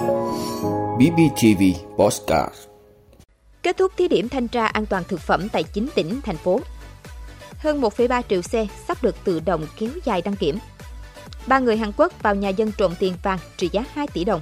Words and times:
BBTV 0.00 1.62
Postcard 1.96 2.54
Kết 3.62 3.76
thúc 3.76 3.92
thí 3.96 4.08
điểm 4.08 4.28
thanh 4.28 4.48
tra 4.48 4.66
an 4.66 4.86
toàn 4.86 5.04
thực 5.08 5.20
phẩm 5.20 5.48
tại 5.52 5.62
9 5.62 5.88
tỉnh, 5.94 6.20
thành 6.20 6.36
phố. 6.36 6.60
Hơn 7.58 7.80
1,3 7.80 8.22
triệu 8.28 8.42
xe 8.42 8.66
sắp 8.88 9.02
được 9.02 9.16
tự 9.24 9.40
động 9.40 9.66
kéo 9.78 9.90
dài 10.04 10.22
đăng 10.22 10.36
kiểm. 10.36 10.58
Ba 11.46 11.58
người 11.58 11.76
Hàn 11.76 11.92
Quốc 11.96 12.22
vào 12.22 12.34
nhà 12.34 12.48
dân 12.48 12.72
trộm 12.78 12.94
tiền 12.98 13.14
vàng 13.22 13.38
trị 13.56 13.68
giá 13.72 13.84
2 13.94 14.06
tỷ 14.06 14.24
đồng. 14.24 14.40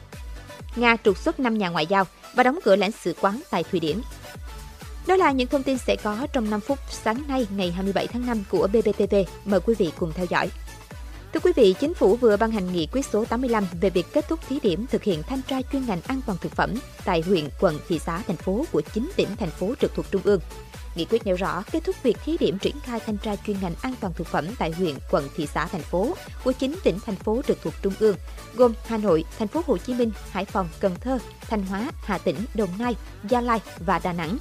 Nga 0.77 0.97
trục 1.05 1.19
xuất 1.19 1.41
5 1.41 1.59
nhà 1.59 1.69
ngoại 1.69 1.87
giao 1.87 2.05
và 2.35 2.43
đóng 2.43 2.59
cửa 2.65 2.77
lãnh 2.77 2.93
sự 2.93 3.15
quán 3.21 3.41
tại 3.51 3.65
Thụy 3.65 3.81
Điển. 3.81 4.01
Đó 5.07 5.17
là 5.17 5.33
những 5.33 5.49
thông 5.49 5.63
tin 5.63 5.79
sẽ 5.79 5.97
có 6.03 6.27
trong 6.33 6.51
5 6.51 6.61
phút 6.61 6.79
sáng 6.91 7.23
nay 7.29 7.47
ngày 7.57 7.71
27 7.71 8.07
tháng 8.07 8.27
5 8.27 8.45
của 8.51 8.69
BBTV. 8.73 9.15
Mời 9.45 9.61
quý 9.61 9.75
vị 9.79 9.93
cùng 9.99 10.13
theo 10.13 10.27
dõi. 10.31 10.51
Thưa 11.33 11.41
quý 11.41 11.53
vị, 11.57 11.75
Chính 11.81 11.95
phủ 11.95 12.17
vừa 12.17 12.37
ban 12.37 12.51
hành 12.51 12.73
nghị 12.73 12.87
quyết 12.93 13.07
số 13.07 13.25
85 13.25 13.65
về 13.81 13.91
việc 13.91 14.07
kết 14.13 14.29
thúc 14.29 14.41
thí 14.49 14.61
điểm 14.61 14.87
thực 14.87 15.03
hiện 15.03 15.23
thanh 15.23 15.41
tra 15.49 15.63
chuyên 15.73 15.87
ngành 15.87 16.01
an 16.07 16.21
toàn 16.27 16.39
thực 16.41 16.53
phẩm 16.53 16.75
tại 17.05 17.21
huyện, 17.21 17.49
quận, 17.61 17.79
thị 17.89 17.99
xã, 17.99 18.23
thành 18.27 18.37
phố 18.37 18.65
của 18.73 18.81
9 18.81 19.11
tỉnh, 19.17 19.29
thành 19.39 19.51
phố 19.51 19.75
trực 19.81 19.95
thuộc 19.95 20.07
Trung 20.11 20.23
ương. 20.25 20.41
Nghị 20.95 21.05
quyết 21.05 21.27
nêu 21.27 21.37
rõ 21.37 21.63
kết 21.73 21.85
thúc 21.85 21.97
việc 22.03 22.17
thí 22.25 22.37
điểm 22.39 22.59
triển 22.59 22.77
khai 22.83 23.01
thanh 23.01 23.17
tra 23.17 23.37
chuyên 23.47 23.57
ngành 23.63 23.75
an 23.83 23.95
toàn 24.01 24.13
thực 24.13 24.27
phẩm 24.27 24.47
tại 24.59 24.71
huyện, 24.71 24.95
quận, 25.11 25.29
thị 25.37 25.47
xã, 25.47 25.67
thành 25.67 25.83
phố 25.83 26.15
của 26.45 26.53
9 26.53 26.75
tỉnh, 26.85 26.99
thành 27.07 27.17
phố 27.17 27.43
trực 27.47 27.63
thuộc 27.63 27.75
Trung 27.83 27.95
ương, 27.99 28.17
gồm 28.55 28.73
Hà 28.87 28.97
Nội, 28.97 29.25
thành 29.39 29.49
phố 29.49 29.63
Hồ 29.67 29.77
Chí 29.77 29.95
Minh, 29.95 30.11
Hải 30.31 30.45
Phòng, 30.45 30.69
Cần 30.81 30.95
Thơ, 31.01 31.19
Thanh 31.41 31.67
Hóa, 31.67 31.91
Hà 32.03 32.19
Tĩnh, 32.19 32.37
Đồng 32.55 32.71
Nai, 32.79 32.97
Gia 33.29 33.41
Lai 33.41 33.61
và 33.79 33.99
Đà 33.99 34.13
Nẵng 34.13 34.39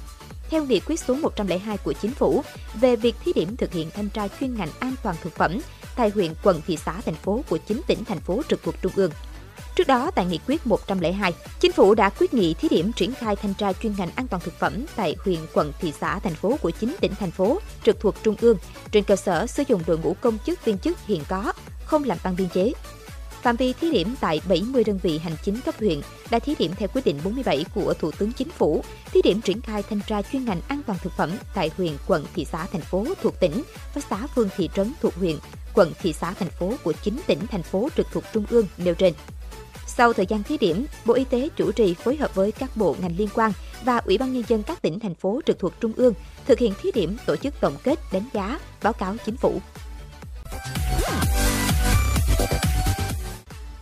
theo 0.50 0.64
nghị 0.64 0.80
quyết 0.80 1.00
số 1.00 1.14
102 1.14 1.78
của 1.78 1.92
Chính 1.92 2.10
phủ 2.10 2.42
về 2.74 2.96
việc 2.96 3.14
thí 3.24 3.32
điểm 3.32 3.56
thực 3.56 3.72
hiện 3.72 3.90
thanh 3.90 4.08
tra 4.08 4.28
chuyên 4.40 4.54
ngành 4.54 4.68
an 4.80 4.94
toàn 5.02 5.16
thực 5.22 5.32
phẩm 5.32 5.58
tại 5.98 6.10
huyện, 6.10 6.34
quận, 6.42 6.60
thị 6.66 6.76
xã, 6.76 7.00
thành 7.00 7.14
phố 7.14 7.44
của 7.48 7.58
9 7.58 7.80
tỉnh, 7.86 8.04
thành 8.04 8.20
phố 8.20 8.42
trực 8.48 8.62
thuộc 8.62 8.74
Trung 8.82 8.92
ương. 8.96 9.10
Trước 9.74 9.86
đó, 9.86 10.10
tại 10.14 10.26
nghị 10.26 10.38
quyết 10.46 10.66
102, 10.66 11.32
Chính 11.60 11.72
phủ 11.72 11.94
đã 11.94 12.10
quyết 12.10 12.34
nghị 12.34 12.54
thí 12.54 12.68
điểm 12.68 12.92
triển 12.92 13.14
khai 13.14 13.36
thanh 13.36 13.54
tra 13.54 13.72
chuyên 13.72 13.94
ngành 13.98 14.10
an 14.14 14.28
toàn 14.28 14.42
thực 14.42 14.58
phẩm 14.58 14.84
tại 14.96 15.16
huyện, 15.24 15.38
quận, 15.54 15.72
thị 15.80 15.92
xã, 16.00 16.18
thành 16.18 16.34
phố 16.34 16.56
của 16.62 16.70
9 16.70 16.96
tỉnh, 17.00 17.14
thành 17.14 17.30
phố 17.30 17.58
trực 17.84 18.00
thuộc 18.00 18.14
Trung 18.22 18.36
ương 18.40 18.56
trên 18.90 19.04
cơ 19.04 19.16
sở 19.16 19.46
sử 19.46 19.62
dụng 19.68 19.82
đội 19.86 19.98
ngũ 19.98 20.14
công 20.20 20.38
chức 20.46 20.64
viên 20.64 20.78
chức 20.78 20.98
hiện 21.06 21.22
có, 21.28 21.52
không 21.84 22.04
làm 22.04 22.18
tăng 22.18 22.36
biên 22.36 22.48
chế. 22.48 22.72
Phạm 23.42 23.56
vi 23.56 23.72
thí 23.72 23.90
điểm 23.90 24.14
tại 24.20 24.40
70 24.48 24.84
đơn 24.84 24.98
vị 25.02 25.18
hành 25.18 25.36
chính 25.44 25.60
cấp 25.60 25.74
huyện 25.78 26.00
đã 26.30 26.38
thí 26.38 26.54
điểm 26.58 26.72
theo 26.76 26.88
quyết 26.94 27.04
định 27.04 27.20
47 27.24 27.64
của 27.74 27.94
Thủ 27.94 28.10
tướng 28.18 28.32
Chính 28.32 28.50
phủ, 28.50 28.84
thí 29.12 29.22
điểm 29.22 29.40
triển 29.40 29.60
khai 29.60 29.82
thanh 29.82 30.00
tra 30.06 30.22
chuyên 30.22 30.44
ngành 30.44 30.60
an 30.68 30.80
toàn 30.86 30.98
thực 31.02 31.12
phẩm 31.12 31.30
tại 31.54 31.70
huyện, 31.76 31.92
quận, 32.06 32.24
thị 32.34 32.44
xã, 32.44 32.66
thành 32.72 32.80
phố 32.80 33.06
thuộc 33.22 33.40
tỉnh 33.40 33.62
và 33.94 34.02
xã 34.10 34.26
phường 34.26 34.48
thị 34.56 34.68
trấn 34.74 34.92
thuộc 35.00 35.14
huyện, 35.14 35.36
quận, 35.78 35.92
thị 36.00 36.12
xã, 36.12 36.32
thành 36.32 36.50
phố 36.50 36.72
của 36.84 36.92
9 36.92 37.20
tỉnh, 37.26 37.46
thành 37.50 37.62
phố 37.62 37.88
trực 37.96 38.06
thuộc 38.12 38.24
Trung 38.32 38.44
ương 38.50 38.66
nêu 38.78 38.94
trên. 38.94 39.14
Sau 39.86 40.12
thời 40.12 40.26
gian 40.26 40.42
thí 40.42 40.58
điểm, 40.58 40.86
Bộ 41.04 41.14
Y 41.14 41.24
tế 41.24 41.48
chủ 41.56 41.72
trì 41.72 41.94
phối 41.94 42.16
hợp 42.16 42.34
với 42.34 42.52
các 42.52 42.76
bộ 42.76 42.96
ngành 43.00 43.16
liên 43.16 43.28
quan 43.34 43.52
và 43.84 43.96
Ủy 43.96 44.18
ban 44.18 44.32
Nhân 44.32 44.42
dân 44.48 44.62
các 44.62 44.82
tỉnh, 44.82 45.00
thành 45.00 45.14
phố 45.14 45.40
trực 45.46 45.58
thuộc 45.58 45.72
Trung 45.80 45.92
ương 45.96 46.14
thực 46.46 46.58
hiện 46.58 46.72
thí 46.82 46.92
điểm 46.92 47.16
tổ 47.26 47.36
chức 47.36 47.54
tổng 47.60 47.76
kết, 47.82 47.98
đánh 48.12 48.28
giá, 48.32 48.58
báo 48.82 48.92
cáo 48.92 49.16
chính 49.26 49.36
phủ. 49.36 49.60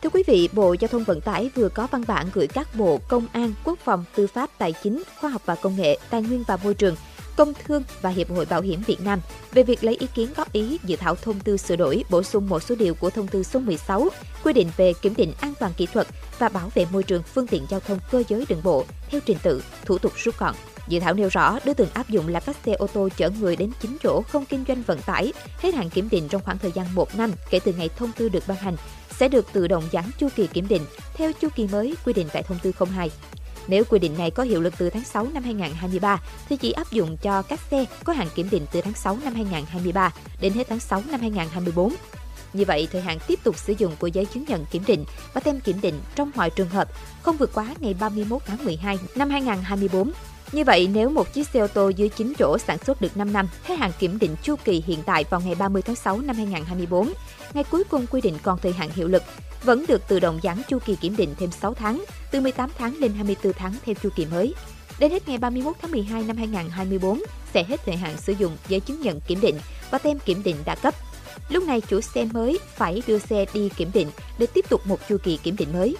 Thưa 0.02 0.10
quý 0.10 0.22
vị, 0.26 0.48
Bộ 0.52 0.74
Giao 0.80 0.88
thông 0.88 1.04
Vận 1.04 1.20
tải 1.20 1.50
vừa 1.54 1.68
có 1.68 1.86
văn 1.90 2.02
bản 2.06 2.26
gửi 2.34 2.46
các 2.46 2.74
bộ 2.74 2.98
Công 3.08 3.26
an, 3.32 3.52
Quốc 3.64 3.78
phòng, 3.84 4.04
Tư 4.14 4.26
pháp, 4.26 4.50
Tài 4.58 4.74
chính, 4.82 5.02
Khoa 5.20 5.30
học 5.30 5.42
và 5.46 5.54
Công 5.54 5.76
nghệ, 5.76 5.98
Tài 6.10 6.22
nguyên 6.22 6.44
và 6.46 6.56
Môi 6.64 6.74
trường, 6.74 6.96
Công 7.36 7.52
thương 7.64 7.82
và 8.02 8.10
Hiệp 8.10 8.30
hội 8.30 8.46
Bảo 8.46 8.60
hiểm 8.60 8.82
Việt 8.86 9.00
Nam 9.00 9.20
về 9.52 9.62
việc 9.62 9.84
lấy 9.84 9.96
ý 9.96 10.06
kiến 10.14 10.28
góp 10.36 10.52
ý 10.52 10.78
dự 10.84 10.96
thảo 10.96 11.14
thông 11.14 11.40
tư 11.40 11.56
sửa 11.56 11.76
đổi 11.76 12.04
bổ 12.10 12.22
sung 12.22 12.48
một 12.48 12.62
số 12.62 12.74
điều 12.74 12.94
của 12.94 13.10
thông 13.10 13.28
tư 13.28 13.42
số 13.42 13.60
16 13.60 14.08
quy 14.44 14.52
định 14.52 14.70
về 14.76 14.92
kiểm 15.02 15.14
định 15.16 15.32
an 15.40 15.52
toàn 15.60 15.72
kỹ 15.76 15.86
thuật 15.86 16.06
và 16.38 16.48
bảo 16.48 16.70
vệ 16.74 16.86
môi 16.92 17.02
trường 17.02 17.22
phương 17.22 17.46
tiện 17.46 17.66
giao 17.70 17.80
thông 17.80 17.98
cơ 18.10 18.22
giới 18.28 18.44
đường 18.48 18.60
bộ 18.64 18.84
theo 19.10 19.20
trình 19.26 19.38
tự, 19.42 19.62
thủ 19.84 19.98
tục 19.98 20.12
rút 20.16 20.38
gọn. 20.38 20.54
Dự 20.88 21.00
thảo 21.00 21.14
nêu 21.14 21.28
rõ 21.28 21.58
đối 21.64 21.74
tượng 21.74 21.90
áp 21.94 22.08
dụng 22.08 22.28
là 22.28 22.40
các 22.40 22.56
xe 22.66 22.72
ô 22.72 22.86
tô 22.86 23.08
chở 23.16 23.30
người 23.30 23.56
đến 23.56 23.70
9 23.80 23.96
chỗ 24.02 24.22
không 24.22 24.44
kinh 24.44 24.64
doanh 24.68 24.82
vận 24.82 25.02
tải, 25.02 25.32
hết 25.58 25.74
hạn 25.74 25.90
kiểm 25.90 26.08
định 26.10 26.28
trong 26.28 26.42
khoảng 26.42 26.58
thời 26.58 26.72
gian 26.72 26.94
1 26.94 27.14
năm 27.16 27.32
kể 27.50 27.60
từ 27.64 27.72
ngày 27.72 27.88
thông 27.96 28.12
tư 28.12 28.28
được 28.28 28.44
ban 28.46 28.56
hành, 28.56 28.76
sẽ 29.18 29.28
được 29.28 29.46
tự 29.52 29.68
động 29.68 29.84
giãn 29.92 30.04
chu 30.18 30.28
kỳ 30.36 30.46
kiểm 30.46 30.68
định 30.68 30.82
theo 31.14 31.32
chu 31.32 31.48
kỳ 31.54 31.66
mới 31.66 31.94
quy 32.04 32.12
định 32.12 32.28
tại 32.32 32.42
thông 32.42 32.58
tư 32.62 32.72
02. 32.96 33.10
Nếu 33.68 33.84
quy 33.84 33.98
định 33.98 34.18
này 34.18 34.30
có 34.30 34.42
hiệu 34.42 34.60
lực 34.60 34.74
từ 34.78 34.90
tháng 34.90 35.04
6 35.04 35.26
năm 35.34 35.42
2023 35.42 36.20
thì 36.48 36.56
chỉ 36.56 36.72
áp 36.72 36.90
dụng 36.90 37.16
cho 37.16 37.42
các 37.42 37.60
xe 37.70 37.84
có 38.04 38.12
hạn 38.12 38.28
kiểm 38.34 38.50
định 38.50 38.66
từ 38.72 38.80
tháng 38.80 38.94
6 38.94 39.18
năm 39.24 39.34
2023 39.34 40.12
đến 40.40 40.52
hết 40.52 40.66
tháng 40.68 40.80
6 40.80 41.02
năm 41.10 41.20
2024. 41.20 41.92
Như 42.52 42.64
vậy, 42.64 42.88
thời 42.92 43.00
hạn 43.02 43.18
tiếp 43.26 43.38
tục 43.44 43.58
sử 43.58 43.74
dụng 43.78 43.92
của 43.98 44.06
giấy 44.06 44.24
chứng 44.24 44.44
nhận 44.48 44.64
kiểm 44.70 44.82
định 44.86 45.04
và 45.32 45.40
tem 45.40 45.60
kiểm 45.60 45.80
định 45.80 46.00
trong 46.14 46.30
mọi 46.34 46.50
trường 46.50 46.68
hợp 46.68 46.88
không 47.22 47.36
vượt 47.36 47.50
quá 47.54 47.74
ngày 47.78 47.94
31 48.00 48.42
tháng 48.46 48.64
12 48.64 48.98
năm 49.16 49.30
2024 49.30 50.12
như 50.52 50.64
vậy, 50.64 50.88
nếu 50.92 51.10
một 51.10 51.32
chiếc 51.32 51.48
xe 51.48 51.60
ô 51.60 51.66
tô 51.66 51.88
dưới 51.88 52.08
9 52.08 52.32
chỗ 52.38 52.58
sản 52.58 52.78
xuất 52.78 53.00
được 53.00 53.16
5 53.16 53.32
năm, 53.32 53.48
hết 53.64 53.78
hạn 53.78 53.92
kiểm 53.98 54.18
định 54.18 54.36
chu 54.42 54.56
kỳ 54.64 54.82
hiện 54.86 55.02
tại 55.06 55.24
vào 55.30 55.40
ngày 55.40 55.54
30 55.54 55.82
tháng 55.82 55.96
6 55.96 56.18
năm 56.18 56.36
2024, 56.36 57.12
ngày 57.54 57.64
cuối 57.70 57.84
cùng 57.84 58.06
quy 58.06 58.20
định 58.20 58.38
còn 58.42 58.58
thời 58.62 58.72
hạn 58.72 58.90
hiệu 58.94 59.08
lực, 59.08 59.22
vẫn 59.66 59.84
được 59.88 60.08
tự 60.08 60.20
động 60.20 60.40
giãn 60.42 60.62
chu 60.68 60.78
kỳ 60.78 60.96
kiểm 60.96 61.16
định 61.16 61.34
thêm 61.38 61.50
6 61.50 61.74
tháng, 61.74 62.04
từ 62.30 62.40
18 62.40 62.70
tháng 62.78 62.96
lên 62.96 63.12
24 63.12 63.52
tháng 63.52 63.74
theo 63.84 63.94
chu 64.02 64.08
kỳ 64.16 64.26
mới. 64.26 64.54
Đến 64.98 65.10
hết 65.10 65.28
ngày 65.28 65.38
31 65.38 65.76
tháng 65.82 65.90
12 65.90 66.22
năm 66.22 66.36
2024 66.36 67.22
sẽ 67.54 67.64
hết 67.64 67.80
thời 67.86 67.96
hạn 67.96 68.16
sử 68.16 68.32
dụng 68.32 68.56
giấy 68.68 68.80
chứng 68.80 69.00
nhận 69.00 69.20
kiểm 69.20 69.40
định 69.40 69.58
và 69.90 69.98
tem 69.98 70.18
kiểm 70.18 70.42
định 70.42 70.56
đã 70.64 70.74
cấp. 70.74 70.94
Lúc 71.48 71.64
này 71.64 71.80
chủ 71.80 72.00
xe 72.00 72.24
mới 72.24 72.58
phải 72.76 73.02
đưa 73.06 73.18
xe 73.18 73.44
đi 73.54 73.68
kiểm 73.76 73.90
định 73.94 74.08
để 74.38 74.46
tiếp 74.54 74.64
tục 74.68 74.80
một 74.86 74.98
chu 75.08 75.16
kỳ 75.22 75.36
kiểm 75.36 75.56
định 75.56 75.72
mới. 75.72 75.96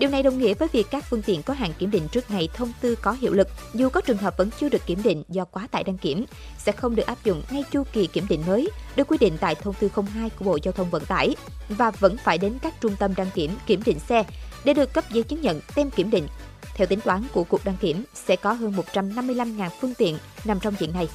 Điều 0.00 0.10
này 0.10 0.22
đồng 0.22 0.38
nghĩa 0.38 0.54
với 0.54 0.68
việc 0.72 0.86
các 0.90 1.04
phương 1.04 1.22
tiện 1.22 1.42
có 1.42 1.54
hạn 1.54 1.72
kiểm 1.78 1.90
định 1.90 2.08
trước 2.08 2.30
ngày 2.30 2.48
thông 2.54 2.72
tư 2.80 2.94
có 2.94 3.12
hiệu 3.12 3.32
lực, 3.32 3.48
dù 3.74 3.88
có 3.88 4.00
trường 4.00 4.16
hợp 4.16 4.36
vẫn 4.36 4.50
chưa 4.60 4.68
được 4.68 4.86
kiểm 4.86 5.02
định 5.02 5.22
do 5.28 5.44
quá 5.44 5.68
tải 5.70 5.84
đăng 5.84 5.98
kiểm, 5.98 6.24
sẽ 6.58 6.72
không 6.72 6.96
được 6.96 7.06
áp 7.06 7.24
dụng 7.24 7.42
ngay 7.50 7.64
chu 7.72 7.82
kỳ 7.92 8.06
kiểm 8.06 8.26
định 8.28 8.42
mới 8.46 8.70
được 8.96 9.08
quy 9.08 9.18
định 9.18 9.36
tại 9.40 9.54
thông 9.54 9.74
tư 9.74 9.90
02 10.14 10.30
của 10.30 10.44
Bộ 10.44 10.58
Giao 10.62 10.72
thông 10.72 10.90
Vận 10.90 11.04
tải 11.04 11.36
và 11.68 11.90
vẫn 11.90 12.16
phải 12.16 12.38
đến 12.38 12.58
các 12.62 12.74
trung 12.80 12.96
tâm 12.98 13.14
đăng 13.16 13.30
kiểm 13.34 13.50
kiểm 13.66 13.82
định 13.84 13.98
xe 13.98 14.24
để 14.64 14.74
được 14.74 14.92
cấp 14.92 15.04
giấy 15.12 15.22
chứng 15.22 15.40
nhận 15.40 15.60
tem 15.74 15.90
kiểm 15.90 16.10
định. 16.10 16.26
Theo 16.74 16.86
tính 16.86 17.00
toán 17.00 17.22
của 17.32 17.44
Cục 17.44 17.64
Đăng 17.64 17.76
kiểm, 17.76 18.04
sẽ 18.14 18.36
có 18.36 18.52
hơn 18.52 18.72
155.000 18.92 19.68
phương 19.80 19.94
tiện 19.94 20.18
nằm 20.44 20.60
trong 20.60 20.74
diện 20.78 20.92
này. 20.92 21.08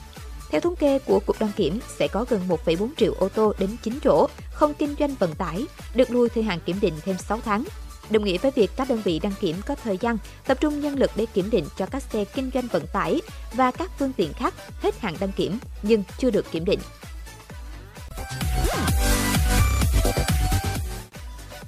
Theo 0.49 0.61
thống 0.61 0.75
kê 0.75 0.99
của 0.99 1.19
Cục 1.25 1.39
Đăng 1.39 1.51
Kiểm, 1.55 1.79
sẽ 1.99 2.07
có 2.07 2.25
gần 2.29 2.41
1,4 2.47 2.89
triệu 2.97 3.13
ô 3.13 3.29
tô 3.29 3.53
đến 3.59 3.69
9 3.83 3.99
chỗ, 4.03 4.27
không 4.51 4.73
kinh 4.73 4.95
doanh 4.99 5.15
vận 5.19 5.35
tải, 5.35 5.65
được 5.95 6.11
lùi 6.11 6.29
thời 6.29 6.43
hạn 6.43 6.59
kiểm 6.65 6.77
định 6.81 6.93
thêm 7.05 7.17
6 7.17 7.39
tháng 7.45 7.63
đồng 8.09 8.23
nghĩa 8.23 8.37
với 8.37 8.51
việc 8.51 8.71
các 8.75 8.89
đơn 8.89 9.01
vị 9.03 9.19
đăng 9.19 9.33
kiểm 9.39 9.55
có 9.65 9.75
thời 9.83 9.97
gian 9.97 10.17
tập 10.47 10.57
trung 10.61 10.81
nhân 10.81 10.95
lực 10.95 11.11
để 11.15 11.25
kiểm 11.33 11.49
định 11.49 11.65
cho 11.77 11.85
các 11.85 12.03
xe 12.03 12.25
kinh 12.25 12.51
doanh 12.53 12.67
vận 12.67 12.87
tải 12.93 13.21
và 13.53 13.71
các 13.71 13.91
phương 13.99 14.13
tiện 14.17 14.33
khác 14.33 14.53
hết 14.81 14.99
hạn 14.99 15.15
đăng 15.19 15.31
kiểm 15.31 15.59
nhưng 15.83 16.03
chưa 16.17 16.29
được 16.29 16.51
kiểm 16.51 16.65
định. 16.65 16.79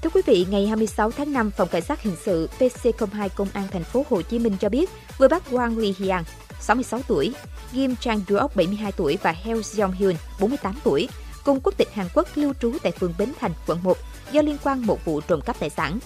Thưa 0.01 0.09
quý 0.13 0.21
vị, 0.25 0.45
ngày 0.49 0.67
26 0.67 1.11
tháng 1.11 1.33
5, 1.33 1.51
Phòng 1.51 1.67
Cảnh 1.67 1.81
sát 1.81 2.01
Hình 2.01 2.15
sự 2.25 2.49
PC02 2.59 3.29
Công 3.35 3.47
an 3.53 3.67
thành 3.71 3.83
phố 3.83 4.05
Hồ 4.09 4.21
Chí 4.21 4.39
Minh 4.39 4.57
cho 4.59 4.69
biết 4.69 4.89
vừa 5.17 5.27
bắt 5.27 5.43
Wang 5.51 5.79
Li 5.79 5.95
Hiang, 5.97 6.23
66 6.61 7.01
tuổi, 7.07 7.33
Kim 7.73 7.95
Chang 7.95 8.21
Duok, 8.29 8.55
72 8.55 8.91
tuổi 8.91 9.17
và 9.23 9.31
Heo 9.31 9.57
Jong 9.57 9.91
Hyun, 9.91 10.15
48 10.39 10.75
tuổi, 10.83 11.07
cùng 11.45 11.59
quốc 11.63 11.73
tịch 11.77 11.93
Hàn 11.93 12.07
Quốc 12.13 12.27
lưu 12.35 12.53
trú 12.61 12.73
tại 12.83 12.91
phường 12.91 13.13
Bến 13.17 13.33
Thành, 13.39 13.51
quận 13.67 13.79
1 13.83 13.97
do 14.31 14.41
liên 14.41 14.57
quan 14.63 14.85
một 14.85 15.05
vụ 15.05 15.21
trộm 15.21 15.41
cắp 15.41 15.59
tài 15.59 15.69
sản. 15.69 15.99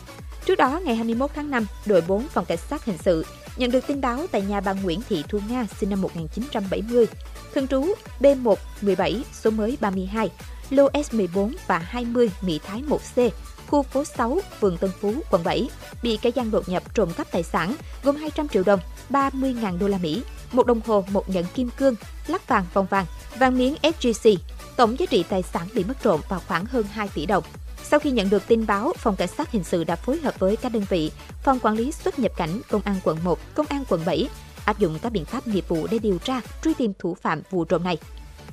Trước 0.45 0.55
đó, 0.55 0.79
ngày 0.85 0.95
21 0.95 1.31
tháng 1.35 1.51
5, 1.51 1.65
đội 1.85 2.01
4 2.01 2.27
phòng 2.27 2.45
cảnh 2.45 2.57
sát 2.69 2.85
hình 2.85 2.97
sự 2.97 3.25
nhận 3.57 3.71
được 3.71 3.87
tin 3.87 4.01
báo 4.01 4.25
tại 4.31 4.41
nhà 4.41 4.61
bà 4.61 4.73
Nguyễn 4.73 5.01
Thị 5.09 5.23
Thu 5.29 5.39
Nga 5.49 5.65
sinh 5.79 5.89
năm 5.89 6.01
1970, 6.01 7.05
thường 7.53 7.67
trú 7.67 7.85
B1 8.19 8.55
17 8.81 9.23
số 9.33 9.49
mới 9.49 9.77
32, 9.81 10.29
lô 10.69 10.89
S14 10.89 11.53
và 11.67 11.77
20 11.77 12.31
Mỹ 12.41 12.59
Thái 12.63 12.83
1C, 12.89 13.29
khu 13.67 13.83
phố 13.83 14.03
6, 14.03 14.39
phường 14.59 14.77
Tân 14.77 14.91
Phú, 15.01 15.13
quận 15.31 15.43
7, 15.43 15.69
bị 16.03 16.17
kẻ 16.21 16.29
gian 16.29 16.51
đột 16.51 16.69
nhập 16.69 16.83
trộm 16.93 17.13
cắp 17.13 17.31
tài 17.31 17.43
sản 17.43 17.75
gồm 18.03 18.15
200 18.15 18.47
triệu 18.47 18.63
đồng, 18.63 18.79
30.000 19.09 19.79
đô 19.79 19.87
la 19.87 19.97
Mỹ, 19.97 20.23
một 20.51 20.65
đồng 20.65 20.81
hồ, 20.85 21.05
một 21.11 21.29
nhẫn 21.29 21.45
kim 21.53 21.69
cương, 21.69 21.95
lắc 22.27 22.47
vàng 22.47 22.65
vòng 22.73 22.85
vàng, 22.89 23.05
vàng 23.39 23.57
miếng 23.57 23.75
SGC. 23.83 24.29
Tổng 24.75 24.99
giá 24.99 25.05
trị 25.05 25.23
tài 25.29 25.43
sản 25.43 25.67
bị 25.75 25.83
mất 25.83 25.93
trộm 26.03 26.21
vào 26.29 26.41
khoảng 26.47 26.65
hơn 26.65 26.85
2 26.91 27.07
tỷ 27.13 27.25
đồng. 27.25 27.43
Sau 27.83 27.99
khi 27.99 28.11
nhận 28.11 28.29
được 28.29 28.47
tin 28.47 28.65
báo, 28.65 28.93
Phòng 28.97 29.15
Cảnh 29.15 29.27
sát 29.27 29.51
Hình 29.51 29.63
sự 29.63 29.83
đã 29.83 29.95
phối 29.95 30.19
hợp 30.19 30.39
với 30.39 30.55
các 30.55 30.71
đơn 30.71 30.83
vị, 30.89 31.11
Phòng 31.43 31.59
Quản 31.59 31.75
lý 31.75 31.91
xuất 31.91 32.19
nhập 32.19 32.31
cảnh, 32.37 32.61
Công 32.69 32.81
an 32.81 32.95
quận 33.03 33.17
1, 33.23 33.39
Công 33.55 33.65
an 33.69 33.83
quận 33.89 34.01
7, 34.05 34.27
áp 34.65 34.79
dụng 34.79 34.99
các 35.01 35.11
biện 35.11 35.25
pháp 35.25 35.47
nghiệp 35.47 35.65
vụ 35.67 35.87
để 35.91 35.99
điều 35.99 36.17
tra, 36.17 36.41
truy 36.63 36.73
tìm 36.73 36.93
thủ 36.99 37.17
phạm 37.21 37.41
vụ 37.49 37.65
trộm 37.65 37.83
này. 37.83 37.97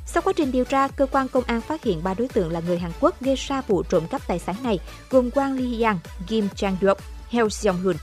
Sau 0.07 0.23
quá 0.23 0.33
trình 0.37 0.53
điều 0.53 0.65
tra, 0.65 0.89
cơ 0.89 1.07
quan 1.07 1.29
công 1.29 1.45
an 1.45 1.61
phát 1.61 1.85
hiện 1.85 2.03
ba 2.03 2.15
đối 2.15 2.29
tượng 2.29 2.53
là 2.53 2.61
người 2.61 2.79
Hàn 2.79 2.93
Quốc 3.01 3.21
gây 3.21 3.35
ra 3.37 3.63
vụ 3.67 3.83
trộm 3.83 4.07
cắp 4.07 4.27
tài 4.27 4.39
sản 4.39 4.57
này, 4.63 4.79
gồm 5.11 5.29
Wang 5.29 5.57
Li 5.57 5.83
Yang, 5.83 5.99
Kim 6.27 6.49
Chang 6.49 6.77
Duok, 6.83 6.99
Heo 7.31 7.49
Seong 7.49 7.83
Hun. 7.83 7.97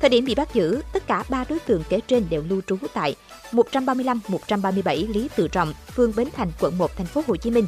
Thời 0.00 0.10
điểm 0.10 0.24
bị 0.24 0.34
bắt 0.34 0.54
giữ, 0.54 0.82
tất 0.92 1.06
cả 1.06 1.24
ba 1.28 1.44
đối 1.48 1.58
tượng 1.58 1.82
kể 1.88 2.00
trên 2.00 2.26
đều 2.30 2.44
lưu 2.48 2.60
trú 2.66 2.76
tại 2.94 3.16
135-137 3.52 5.12
Lý 5.12 5.28
Tự 5.36 5.48
Trọng, 5.48 5.72
phường 5.94 6.12
Bến 6.16 6.28
Thành, 6.36 6.52
quận 6.60 6.78
1, 6.78 6.96
thành 6.96 7.06
phố 7.06 7.22
Hồ 7.26 7.36
Chí 7.36 7.50
Minh. 7.50 7.66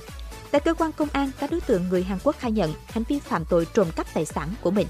Tại 0.51 0.61
cơ 0.61 0.75
quan 0.75 0.93
công 0.93 1.09
an, 1.13 1.31
các 1.41 1.51
đối 1.51 1.61
tượng 1.61 1.89
người 1.89 2.03
Hàn 2.03 2.19
Quốc 2.25 2.37
khai 2.39 2.53
nhận 2.53 2.75
hành 2.87 3.05
vi 3.09 3.19
phạm 3.19 3.45
tội 3.45 3.67
trộm 3.75 3.87
cắp 3.97 4.07
tài 4.15 4.25
sản 4.25 4.49
của 4.61 4.71
mình. 4.71 4.87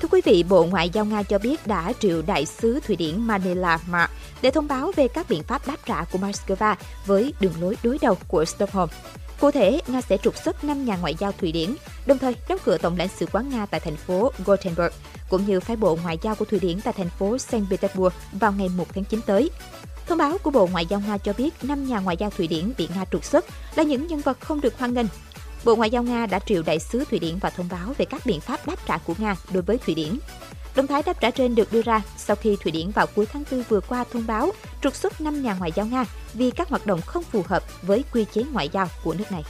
Thưa 0.00 0.08
quý 0.10 0.20
vị, 0.24 0.44
Bộ 0.48 0.64
Ngoại 0.64 0.90
giao 0.90 1.04
Nga 1.04 1.22
cho 1.22 1.38
biết 1.38 1.66
đã 1.66 1.92
triệu 2.00 2.22
đại 2.22 2.46
sứ 2.46 2.80
Thụy 2.80 2.96
Điển 2.96 3.20
Manila 3.26 3.78
Mark 3.88 4.10
để 4.42 4.50
thông 4.50 4.68
báo 4.68 4.92
về 4.96 5.08
các 5.08 5.26
biện 5.28 5.42
pháp 5.42 5.66
đáp 5.66 5.76
trả 5.86 6.04
của 6.04 6.18
Moscow 6.18 6.74
với 7.06 7.34
đường 7.40 7.52
lối 7.60 7.76
đối 7.82 7.98
đầu 8.02 8.18
của 8.28 8.44
Stockholm. 8.44 8.88
Cụ 9.40 9.50
thể, 9.50 9.80
Nga 9.86 10.00
sẽ 10.00 10.18
trục 10.18 10.36
xuất 10.36 10.64
5 10.64 10.84
nhà 10.84 10.96
ngoại 10.96 11.14
giao 11.18 11.32
Thụy 11.32 11.52
Điển, 11.52 11.74
đồng 12.06 12.18
thời 12.18 12.34
đóng 12.48 12.58
cửa 12.64 12.78
tổng 12.78 12.96
lãnh 12.96 13.08
sự 13.08 13.26
quán 13.32 13.48
Nga 13.48 13.66
tại 13.66 13.80
thành 13.80 13.96
phố 13.96 14.32
Gothenburg, 14.44 14.92
cũng 15.28 15.46
như 15.46 15.60
phái 15.60 15.76
bộ 15.76 15.98
ngoại 16.02 16.18
giao 16.22 16.34
của 16.34 16.44
Thụy 16.44 16.58
Điển 16.58 16.80
tại 16.80 16.94
thành 16.96 17.08
phố 17.08 17.38
St. 17.38 17.56
Petersburg 17.70 18.14
vào 18.32 18.52
ngày 18.52 18.68
1 18.76 18.84
tháng 18.94 19.04
9 19.04 19.20
tới. 19.26 19.50
Thông 20.06 20.18
báo 20.18 20.38
của 20.38 20.50
Bộ 20.50 20.68
Ngoại 20.72 20.86
giao 20.86 21.00
Nga 21.00 21.18
cho 21.18 21.32
biết 21.38 21.54
5 21.62 21.86
nhà 21.86 21.98
ngoại 21.98 22.16
giao 22.16 22.30
Thụy 22.30 22.46
Điển 22.46 22.72
bị 22.78 22.88
Nga 22.94 23.04
trục 23.12 23.24
xuất 23.24 23.44
là 23.74 23.82
những 23.82 24.06
nhân 24.06 24.20
vật 24.20 24.40
không 24.40 24.60
được 24.60 24.78
hoan 24.78 24.94
nghênh. 24.94 25.06
Bộ 25.64 25.76
Ngoại 25.76 25.90
giao 25.90 26.02
Nga 26.02 26.26
đã 26.26 26.38
triệu 26.38 26.62
đại 26.62 26.78
sứ 26.78 27.04
Thụy 27.04 27.18
Điển 27.18 27.38
và 27.38 27.50
thông 27.50 27.68
báo 27.70 27.94
về 27.98 28.04
các 28.04 28.26
biện 28.26 28.40
pháp 28.40 28.66
đáp 28.66 28.86
trả 28.86 28.98
của 28.98 29.14
Nga 29.18 29.36
đối 29.52 29.62
với 29.62 29.78
Thụy 29.78 29.94
Điển. 29.94 30.18
Động 30.80 30.86
thái 30.86 31.02
đáp 31.02 31.20
trả 31.20 31.30
trên 31.30 31.54
được 31.54 31.72
đưa 31.72 31.82
ra 31.82 32.02
sau 32.16 32.36
khi 32.36 32.56
Thụy 32.60 32.72
Điển 32.72 32.90
vào 32.90 33.06
cuối 33.14 33.26
tháng 33.32 33.44
4 33.50 33.62
vừa 33.68 33.80
qua 33.80 34.04
thông 34.12 34.26
báo 34.26 34.50
trục 34.82 34.94
xuất 34.94 35.20
5 35.20 35.42
nhà 35.42 35.54
ngoại 35.54 35.72
giao 35.74 35.86
Nga 35.86 36.04
vì 36.34 36.50
các 36.50 36.68
hoạt 36.68 36.86
động 36.86 37.00
không 37.06 37.22
phù 37.22 37.42
hợp 37.46 37.62
với 37.82 38.04
quy 38.12 38.24
chế 38.32 38.42
ngoại 38.52 38.68
giao 38.72 38.86
của 39.04 39.14
nước 39.14 39.24
này. 39.32 39.44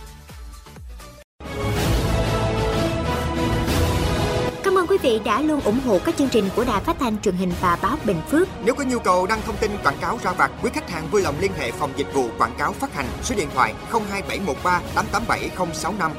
Cảm 4.63 4.79
ơn 4.79 4.87
quý 4.87 4.99
vị 5.03 5.21
đã 5.25 5.41
luôn 5.41 5.61
ủng 5.61 5.81
hộ 5.87 5.99
các 6.05 6.17
chương 6.17 6.29
trình 6.29 6.45
của 6.57 6.65
Đài 6.65 6.81
Phát 6.81 6.97
thanh 7.01 7.21
truyền 7.21 7.35
hình 7.35 7.53
và 7.61 7.79
báo 7.83 7.97
Bình 8.05 8.21
Phước. 8.31 8.49
Nếu 8.65 8.75
có 8.75 8.85
nhu 8.85 8.99
cầu 8.99 9.27
đăng 9.27 9.43
thông 9.43 9.57
tin 9.57 9.71
quảng 9.85 9.99
cáo 10.01 10.19
ra 10.23 10.33
vặt, 10.33 10.51
quý 10.63 10.71
khách 10.75 10.91
hàng 10.91 11.09
vui 11.11 11.23
lòng 11.23 11.35
liên 11.41 11.53
hệ 11.59 11.73
phòng 11.73 11.91
dịch 11.97 12.15
vụ 12.15 12.29
quảng 12.39 12.55
cáo 12.59 12.73
phát 12.73 12.95
hành 12.95 13.07
số 13.23 13.35
điện 13.35 13.49
thoại 13.55 13.75
02713 13.91 14.83
887065. 14.95 16.13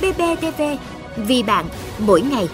BBTV, 0.00 0.62
vì 1.16 1.42
bạn, 1.42 1.66
mỗi 1.98 2.22
ngày. 2.22 2.48